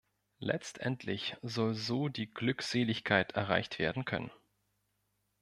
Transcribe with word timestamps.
Letztendlich 0.39 1.37
soll 1.43 1.75
so 1.75 2.07
die 2.07 2.25
Glückseligkeit 2.31 3.33
erreicht 3.33 3.77
werden 3.77 4.03
können. 4.03 4.31